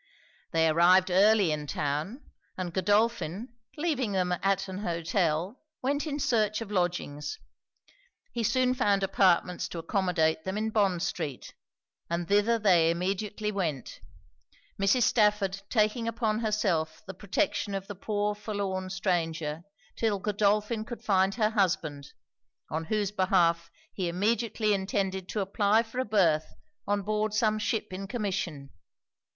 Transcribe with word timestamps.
They 0.49 0.67
arrived 0.67 1.11
early 1.11 1.51
in 1.51 1.67
town; 1.67 2.23
and 2.57 2.73
Godolphin, 2.73 3.49
leaving 3.77 4.13
them 4.13 4.31
at 4.41 4.67
an 4.67 4.79
hotel, 4.79 5.59
went 5.83 6.07
in 6.07 6.19
search 6.19 6.59
of 6.59 6.71
lodgings. 6.71 7.37
He 8.33 8.41
soon 8.41 8.73
found 8.73 9.03
apartments 9.03 9.67
to 9.67 9.77
accommodate 9.77 10.43
them 10.43 10.57
in 10.57 10.71
Bond 10.71 11.03
street; 11.03 11.53
and 12.09 12.27
thither 12.27 12.57
they 12.57 12.89
immediately 12.89 13.51
went; 13.51 13.99
Mrs. 14.81 15.03
Stafford 15.03 15.61
taking 15.69 16.07
upon 16.07 16.39
herself 16.39 17.03
the 17.05 17.13
protection 17.13 17.75
of 17.75 17.85
the 17.85 17.93
poor 17.93 18.33
forlorn 18.33 18.89
stranger 18.89 19.61
'till 19.97 20.17
Godolphin 20.17 20.83
could 20.83 21.03
find 21.03 21.35
her 21.35 21.51
husband, 21.51 22.13
on 22.71 22.85
whose 22.85 23.11
behalf 23.11 23.69
he 23.93 24.07
immediately 24.09 24.73
intended 24.73 25.29
to 25.29 25.41
apply 25.41 25.83
for 25.83 25.99
a 25.99 26.05
berth 26.05 26.55
on 26.87 27.03
board 27.03 27.35
some 27.35 27.59
ship 27.59 27.93
in 27.93 28.07
commission. 28.07 28.71